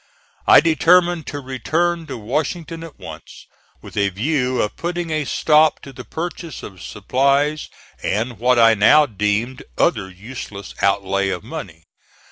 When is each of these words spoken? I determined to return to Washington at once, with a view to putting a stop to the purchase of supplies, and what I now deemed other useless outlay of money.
I 0.47 0.61
determined 0.61 1.27
to 1.27 1.39
return 1.39 2.07
to 2.07 2.17
Washington 2.17 2.83
at 2.83 2.97
once, 2.97 3.45
with 3.83 3.95
a 3.95 4.09
view 4.09 4.57
to 4.57 4.67
putting 4.67 5.11
a 5.11 5.25
stop 5.25 5.79
to 5.81 5.93
the 5.93 6.03
purchase 6.03 6.63
of 6.63 6.81
supplies, 6.81 7.69
and 8.01 8.39
what 8.39 8.57
I 8.57 8.73
now 8.73 9.05
deemed 9.05 9.61
other 9.77 10.09
useless 10.09 10.73
outlay 10.81 11.29
of 11.29 11.43
money. 11.43 11.83